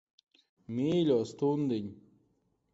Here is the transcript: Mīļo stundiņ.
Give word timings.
Mīļo 0.77 1.19
stundiņ. 1.33 1.95